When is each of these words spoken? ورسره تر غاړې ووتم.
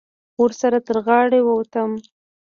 ورسره 0.41 0.77
تر 0.87 0.95
غاړې 1.05 1.39
ووتم. 1.43 1.91